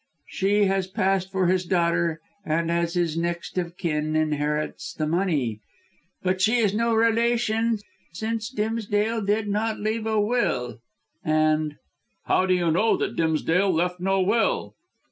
[0.29, 5.59] She has passed for his daughter and, as his next of kin, inherits the money.
[6.23, 7.77] But she is no relation,
[8.11, 10.79] since Dimsdale did not leave a will
[11.23, 11.75] and"
[12.25, 14.73] "How do you know that Dimsdale left no will?"